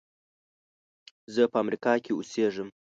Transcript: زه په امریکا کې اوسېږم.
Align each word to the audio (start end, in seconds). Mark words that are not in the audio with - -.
زه 1.33 1.43
په 1.51 1.57
امریکا 1.63 1.93
کې 2.03 2.11
اوسېږم. 2.13 2.69